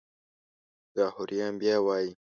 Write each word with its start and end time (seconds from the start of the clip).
لاهوریان 0.95 1.53
بیا 1.61 1.77
وایي. 1.85 2.09